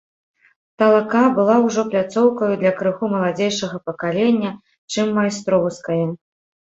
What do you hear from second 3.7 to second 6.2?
пакалення, чым майстроўскае.